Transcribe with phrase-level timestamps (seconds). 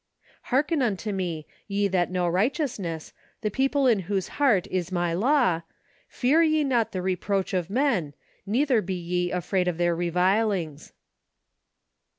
[0.49, 5.61] "Hearken unto me, ye that knoto righteousness,, the people in whose heart is my law;
[6.07, 10.91] fear ye n the reproach of men, neither he ye afraid of their revilings